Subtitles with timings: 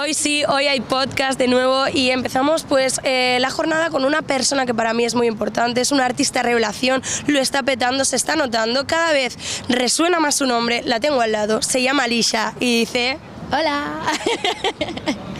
[0.00, 4.22] Hoy sí, hoy hay podcast de nuevo y empezamos pues eh, la jornada con una
[4.22, 8.14] persona que para mí es muy importante, es una artista revelación, lo está petando, se
[8.14, 9.36] está notando, cada vez
[9.68, 13.18] resuena más su nombre, la tengo al lado, se llama Alicia y dice...
[13.50, 14.02] Hola.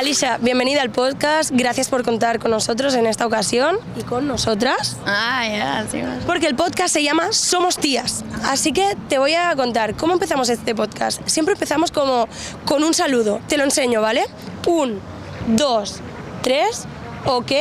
[0.00, 4.96] Alicia, bienvenida al podcast, gracias por contar con nosotros en esta ocasión y con nosotras.
[5.04, 6.00] Ah, ya, sí.
[6.26, 8.24] Porque el podcast se llama Somos Tías.
[8.44, 11.20] Así que te voy a contar cómo empezamos este podcast.
[11.28, 12.28] Siempre empezamos como
[12.64, 13.42] con un saludo.
[13.46, 14.24] Te lo enseño, ¿vale?
[14.66, 15.02] Un,
[15.48, 16.00] dos,
[16.40, 16.86] tres,
[17.26, 17.52] ok.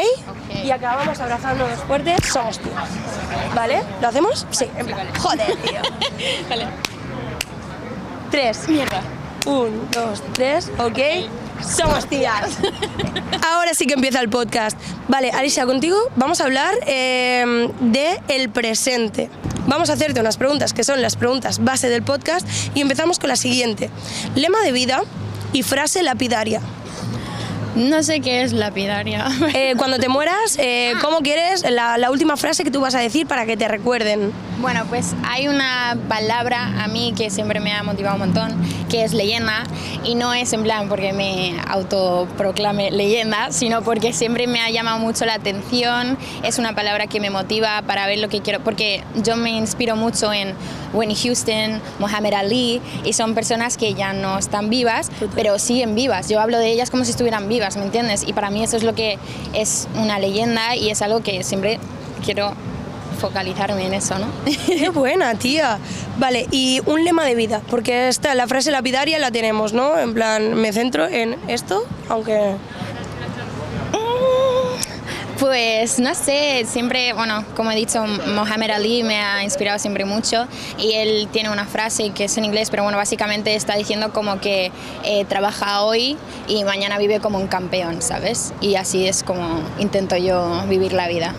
[0.63, 2.15] Y acabamos abrazándonos fuerte.
[2.25, 2.89] Somos tías.
[3.53, 3.83] ¿Vale?
[4.01, 4.47] ¿Lo hacemos?
[4.51, 5.07] Sí, en plan.
[5.19, 5.81] Joder, tío.
[6.49, 6.67] Vale.
[8.31, 8.69] Tres.
[8.69, 9.01] Mierda.
[9.45, 10.99] Un, dos, tres, ok.
[11.61, 12.57] Somos tías.
[13.51, 14.77] Ahora sí que empieza el podcast.
[15.07, 19.29] Vale, Alicia, contigo vamos a hablar eh, de el presente.
[19.67, 23.29] Vamos a hacerte unas preguntas que son las preguntas base del podcast y empezamos con
[23.29, 23.89] la siguiente.
[24.35, 25.03] Lema de vida
[25.53, 26.61] y frase lapidaria.
[27.79, 29.25] No sé qué es lapidaria.
[29.53, 32.99] Eh, cuando te mueras, eh, ¿cómo quieres la, la última frase que tú vas a
[32.99, 34.31] decir para que te recuerden?
[34.59, 38.51] Bueno, pues hay una palabra a mí que siempre me ha motivado un montón,
[38.89, 39.63] que es leyenda,
[40.03, 44.99] y no es en plan porque me autoproclame leyenda, sino porque siempre me ha llamado
[44.99, 49.01] mucho la atención, es una palabra que me motiva para ver lo que quiero, porque
[49.23, 50.53] yo me inspiro mucho en
[50.91, 56.27] Winnie Houston, Muhammad Ali, y son personas que ya no están vivas, pero siguen vivas.
[56.27, 58.23] Yo hablo de ellas como si estuvieran vivas, ¿me entiendes?
[58.27, 59.17] Y para mí eso es lo que
[59.53, 61.79] es una leyenda y es algo que siempre
[62.23, 62.53] quiero
[63.19, 64.27] focalizarme en eso, ¿no?
[64.65, 65.77] Qué buena, tía.
[66.17, 69.99] Vale, y un lema de vida, porque esta, la frase lapidaria la tenemos, ¿no?
[69.99, 72.55] En plan, me centro en esto, aunque...
[75.39, 80.45] Pues no sé, siempre, bueno, como he dicho, Mohamed Ali me ha inspirado siempre mucho
[80.77, 84.41] y él tiene una frase que es en inglés, pero bueno, básicamente está diciendo como
[84.41, 84.71] que
[85.05, 86.17] eh, trabaja hoy
[86.49, 88.53] y mañana vive como un campeón, ¿sabes?
[88.59, 91.33] Y así es como intento yo vivir la vida.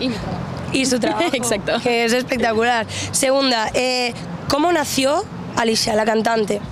[0.00, 0.52] y mi trabajo.
[0.72, 1.28] Y su trabajo.
[1.34, 1.80] Exacto.
[1.82, 2.86] Que es espectacular.
[3.10, 4.14] Segunda, eh,
[4.48, 5.22] ¿cómo nació
[5.56, 6.62] Alicia, la cantante?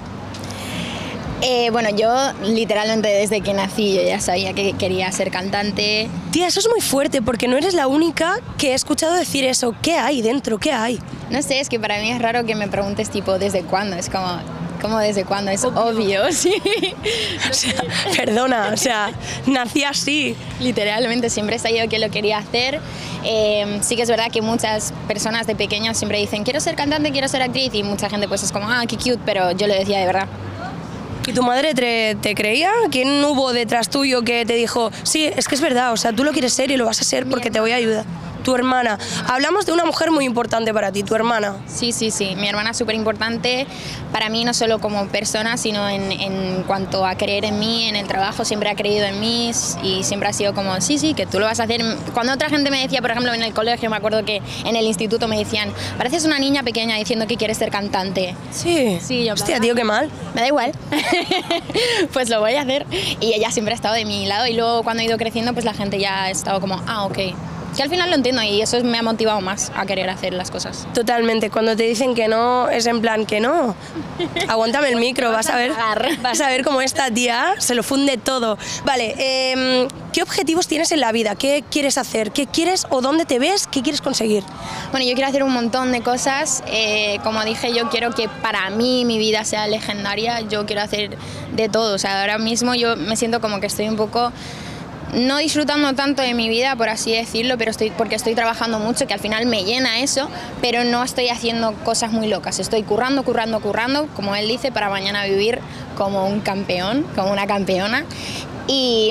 [1.43, 2.11] Eh, bueno, yo
[2.45, 6.09] literalmente desde que nací yo ya sabía que quería ser cantante.
[6.33, 9.75] Tía, eso es muy fuerte porque no eres la única que he escuchado decir eso.
[9.81, 10.59] ¿Qué hay dentro?
[10.59, 10.99] ¿Qué hay?
[11.31, 14.11] No sé, es que para mí es raro que me preguntes tipo desde cuándo, es
[14.11, 14.39] como,
[14.83, 15.51] ¿cómo desde cuándo?
[15.51, 16.55] Es obvio, sí.
[17.51, 17.73] O sea,
[18.17, 19.11] perdona, o sea,
[19.47, 20.37] nací así.
[20.61, 22.81] Literalmente siempre he sabido que lo quería hacer.
[23.25, 27.13] Eh, sí que es verdad que muchas personas de pequeños siempre dicen quiero ser cantante,
[27.13, 29.75] quiero ser actriz y mucha gente pues es como, ah, qué cute, pero yo lo
[29.75, 30.29] decía de verdad.
[31.31, 32.73] ¿Y tu madre te, creía?
[32.91, 36.25] ¿Quién hubo detrás tuyo que te dijo, sí, es que es verdad, o sea, tú
[36.25, 38.05] lo quieres ser y lo vas a ser porque te voy a ayudar?
[38.45, 38.99] Tu hermana.
[39.29, 41.57] Hablamos de una mujer muy importante para ti, tu hermana.
[41.67, 42.35] Sí, sí, sí.
[42.37, 43.67] Mi hermana es súper importante
[44.13, 47.97] para mí, no solo como persona, sino en, en, cuanto a creer en mí, en
[47.97, 48.45] el trabajo.
[48.45, 49.51] Siempre ha creído en mí
[49.83, 51.83] y siempre ha sido como, sí, sí, que tú lo vas a hacer.
[52.15, 54.85] Cuando otra gente me decía, por ejemplo, en el colegio, me acuerdo que en el
[54.87, 58.35] instituto me decían, pareces una niña pequeña diciendo que quieres ser cantante.
[58.51, 58.99] Sí.
[59.01, 59.35] Sí, yo.
[59.35, 60.11] Hostia, tío, qué mal.
[60.35, 60.73] Me da igual.
[62.13, 62.87] pues lo voy a hacer.
[63.21, 64.47] Y ella siempre ha estado de mi lado.
[64.47, 67.19] Y luego cuando he ido creciendo, pues la gente ya ha estado como, ah, ok.
[67.77, 70.51] Que al final lo entiendo y eso me ha motivado más a querer hacer las
[70.51, 70.87] cosas.
[70.93, 71.51] Totalmente.
[71.51, 73.75] Cuando te dicen que no, es en plan que no.
[74.49, 75.73] Aguántame el micro, vas a ver.
[76.23, 78.59] Vas a ver cómo esta tía se lo funde todo.
[78.85, 81.37] Vale, eh, ¿qué objetivos tienes en la vida?
[81.37, 82.33] ¿Qué quieres hacer?
[82.33, 83.67] ¿Qué quieres o dónde te ves?
[83.67, 84.43] ¿Qué quieres conseguir?
[84.91, 86.63] Bueno, yo quiero hacer un montón de cosas.
[86.67, 90.41] Eh, como dije, yo quiero que para mí mi vida sea legendaria.
[90.41, 91.17] Yo quiero hacer
[91.53, 91.95] de todo.
[91.95, 94.33] O sea, ahora mismo yo me siento como que estoy un poco
[95.15, 99.07] no disfrutando tanto de mi vida, por así decirlo, pero estoy, porque estoy trabajando mucho,
[99.07, 100.29] que al final me llena eso,
[100.61, 102.59] pero no estoy haciendo cosas muy locas.
[102.59, 105.61] Estoy currando, currando, currando, como él dice, para mañana vivir
[105.97, 108.05] como un campeón, como una campeona.
[108.69, 109.11] Y,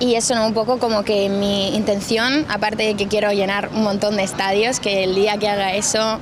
[0.00, 0.46] y eso, ¿no?
[0.46, 4.80] Un poco como que mi intención, aparte de que quiero llenar un montón de estadios,
[4.80, 6.18] que el día que haga eso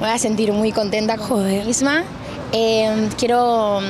[0.00, 2.04] me voy a sentir muy contenta conmigo misma.
[2.52, 3.80] Eh, quiero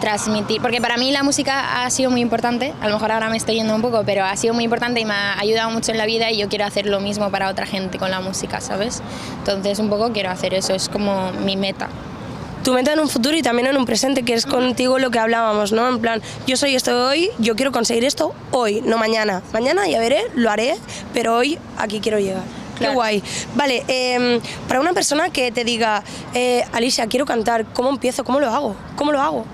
[0.00, 3.36] transmitir, porque para mí la música ha sido muy importante, a lo mejor ahora me
[3.36, 5.98] estoy yendo un poco, pero ha sido muy importante y me ha ayudado mucho en
[5.98, 9.02] la vida y yo quiero hacer lo mismo para otra gente con la música, ¿sabes?
[9.38, 11.88] Entonces un poco quiero hacer eso, es como mi meta.
[12.64, 15.18] Tu meta en un futuro y también en un presente, que es contigo lo que
[15.18, 15.88] hablábamos, ¿no?
[15.88, 19.42] En plan, yo soy esto hoy, yo quiero conseguir esto hoy, no mañana.
[19.52, 20.76] Mañana ya veré, lo haré,
[21.14, 22.42] pero hoy aquí quiero llegar.
[22.74, 22.94] Qué Claro.
[22.94, 23.22] guay.
[23.54, 26.02] Vale, eh, para una persona que te diga,
[26.34, 28.24] eh, Alicia, quiero cantar, ¿cómo empiezo?
[28.24, 28.74] ¿Cómo lo hago?
[28.96, 29.44] ¿Cómo lo hago?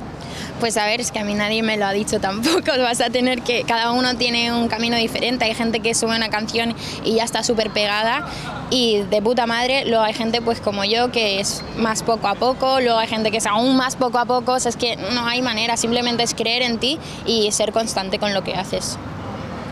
[0.60, 2.72] Pues a ver, es que a mí nadie me lo ha dicho tampoco.
[2.78, 3.64] Vas a tener que.
[3.64, 5.44] Cada uno tiene un camino diferente.
[5.44, 6.74] Hay gente que sube una canción
[7.04, 8.26] y ya está súper pegada
[8.70, 9.84] y de puta madre.
[9.84, 12.80] Luego hay gente, pues como yo, que es más poco a poco.
[12.80, 14.52] Luego hay gente que es aún más poco a poco.
[14.52, 15.76] O sea, es que no hay manera.
[15.76, 18.98] Simplemente es creer en ti y ser constante con lo que haces.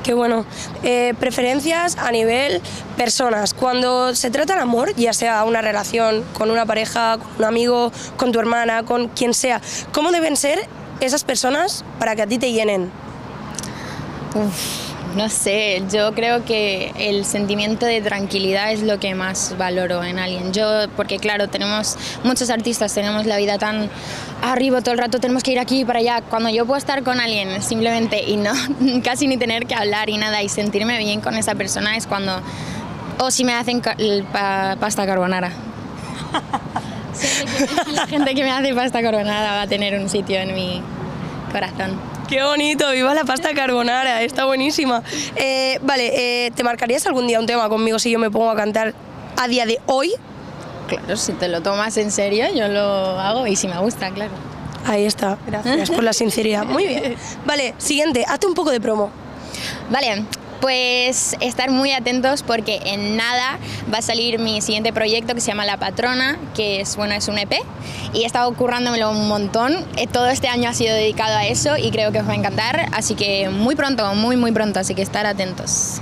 [0.05, 0.45] Qué bueno.
[0.83, 2.61] Eh, preferencias a nivel
[2.95, 3.55] personas.
[3.55, 7.91] Cuando se trata de amor, ya sea una relación con una pareja, con un amigo,
[8.19, 9.63] con tu hermana, con quien sea,
[9.93, 10.69] ¿cómo deben ser
[11.01, 12.91] esas personas para que a ti te llenen?
[15.17, 20.19] No sé, yo creo que el sentimiento de tranquilidad es lo que más valoro en
[20.19, 20.53] alguien.
[20.53, 23.89] Yo, porque claro, tenemos muchos artistas, tenemos la vida tan
[24.43, 26.23] arriba todo el rato, tenemos que ir aquí y para allá.
[26.23, 28.53] Cuando yo puedo estar con alguien simplemente y no,
[29.05, 32.41] casi ni tener que hablar y nada y sentirme bien con esa persona es cuando,
[33.19, 35.53] o si me hacen pasta carbonara.
[37.93, 40.83] la gente que me hace pasta carbonara va a tener un sitio en mi
[41.53, 42.14] corazón.
[42.29, 45.03] Qué bonito, viva la pasta carbonara, está buenísima.
[45.37, 48.57] Eh, vale, eh, ¿te marcarías algún día un tema conmigo si yo me pongo a
[48.57, 48.95] cantar
[49.37, 50.13] a día de hoy?
[50.89, 54.33] Claro, si te lo tomas en serio, yo lo hago y si me gusta, claro.
[54.87, 56.65] Ahí está, gracias por la sinceridad.
[56.65, 57.17] Muy bien.
[57.47, 59.11] Vale, siguiente, hazte un poco de promo.
[59.91, 60.25] Vale,
[60.61, 63.59] pues estar muy atentos porque en nada
[63.93, 67.29] va a salir mi siguiente proyecto que se llama La Patrona, que es, bueno, es
[67.29, 67.53] un EP
[68.13, 69.85] y he estado currándomelo un montón.
[69.97, 72.37] Eh, todo este año ha sido dedicado a eso y creo que os va a
[72.37, 76.01] encantar, así que muy pronto, muy muy pronto, así que estar atentos.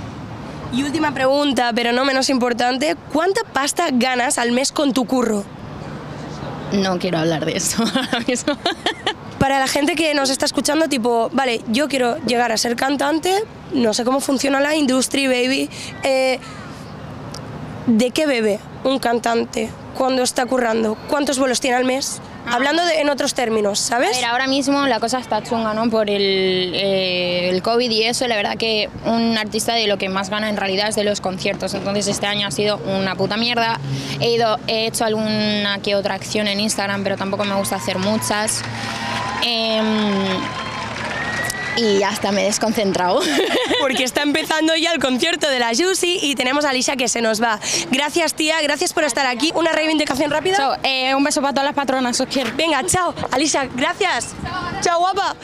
[0.71, 5.43] Y última pregunta, pero no menos importante, ¿cuánta pasta ganas al mes con tu curro?
[6.73, 8.57] No quiero hablar de eso ahora mismo.
[9.43, 13.43] Para la gente que nos está escuchando, tipo, vale, yo quiero llegar a ser cantante,
[13.73, 15.69] no sé cómo funciona la industria, baby.
[16.01, 16.39] Eh,
[17.85, 20.95] ¿De qué bebe un cantante cuando está currando?
[21.09, 22.21] ¿Cuántos vuelos tiene al mes?
[22.45, 22.53] Ah.
[22.55, 24.15] Hablando en otros términos, ¿sabes?
[24.15, 25.89] A ver, ahora mismo la cosa está chunga, ¿no?
[25.89, 30.07] Por el, eh, el, COVID y eso, la verdad que un artista de lo que
[30.07, 31.73] más gana en realidad es de los conciertos.
[31.73, 33.77] Entonces este año ha sido una puta mierda.
[34.21, 37.97] He, ido, he hecho alguna que otra acción en Instagram, pero tampoco me gusta hacer
[37.97, 38.63] muchas.
[39.43, 40.41] Em,
[41.77, 43.21] y hasta me he desconcentrado.
[43.81, 47.21] Porque está empezando ya el concierto de la Juicy y tenemos a Alicia que se
[47.21, 47.59] nos va.
[47.91, 49.51] Gracias, tía, gracias por estar aquí.
[49.55, 50.57] ¿Una reivindicación rápida?
[50.57, 52.51] Chao, eh, un beso para todas las patronas, os quiero.
[52.55, 53.13] Venga, chao.
[53.31, 54.33] Alicia, gracias.
[54.81, 55.35] Chao, guapa.